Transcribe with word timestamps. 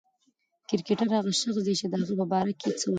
کرکټر 0.69 1.07
هغه 1.17 1.31
شخص 1.41 1.57
دئ، 1.65 1.73
چي 1.79 1.85
د 1.91 1.93
هغه 2.01 2.13
په 2.19 2.25
باره 2.31 2.51
کښي 2.59 2.71
څه 2.79 2.85
وايي. 2.85 2.89